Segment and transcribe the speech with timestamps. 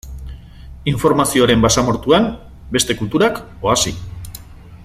[0.91, 2.27] Informazioaren basamortuan,
[2.77, 3.99] beste kulturak oasi.